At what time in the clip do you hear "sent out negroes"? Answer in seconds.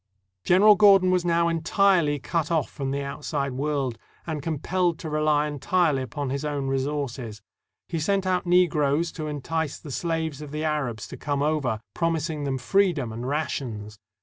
7.99-9.11